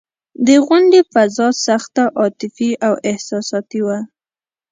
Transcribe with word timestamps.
د 0.45 0.47
غونډې 0.65 1.01
فضا 1.13 1.47
سخته 1.65 2.03
عاطفي 2.19 2.71
او 2.87 2.93
احساساتي 3.09 3.81
وه. 3.87 3.99